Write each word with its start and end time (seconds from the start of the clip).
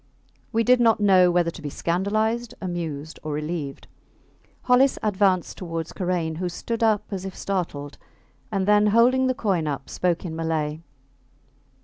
We 0.51 0.63
did 0.63 0.79
not 0.79 0.99
know 0.99 1.29
whether 1.29 1.51
to 1.51 1.61
be 1.61 1.69
scandalized, 1.69 2.55
amused, 2.59 3.19
or 3.21 3.33
relieved. 3.33 3.87
Hollis 4.63 4.97
advanced 5.03 5.59
towards 5.59 5.93
Karain, 5.93 6.37
who 6.37 6.49
stood 6.49 6.81
up 6.81 7.03
as 7.11 7.23
if 7.23 7.37
startled, 7.37 7.99
and 8.51 8.67
then, 8.67 8.87
holding 8.87 9.27
the 9.27 9.35
coin 9.35 9.67
up, 9.67 9.91
spoke 9.91 10.25
in 10.25 10.35
Malay. 10.35 10.79